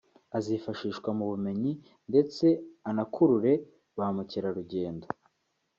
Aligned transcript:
azifashishwa 0.37 1.09
mu 1.17 1.25
bumenyi 1.31 1.71
ndetse 2.09 2.45
anakurure 2.89 3.53
ba 3.97 4.07
mukerarugendo 4.15 5.07